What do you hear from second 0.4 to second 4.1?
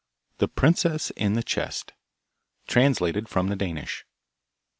Princess in the Chest Translated from the Danish.